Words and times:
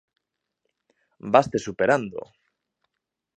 Vaste 1.33 1.57
superando. 1.65 2.21